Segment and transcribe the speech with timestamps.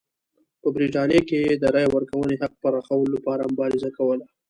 [0.61, 4.25] په برېټانیا کې یې د رایې ورکونې حق پراخولو لپاره مبارزه کوله.